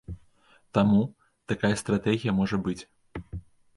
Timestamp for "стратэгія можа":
1.85-2.57